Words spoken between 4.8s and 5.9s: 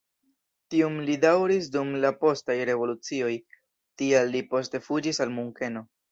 fuĝis al Munkeno.